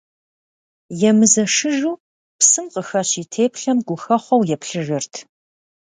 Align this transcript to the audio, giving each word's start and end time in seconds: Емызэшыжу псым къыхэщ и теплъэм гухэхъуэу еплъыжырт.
Емызэшыжу 1.09 1.93
псым 2.39 2.65
къыхэщ 2.73 3.09
и 3.21 3.23
теплъэм 3.33 3.77
гухэхъуэу 3.87 4.47
еплъыжырт. 4.55 5.13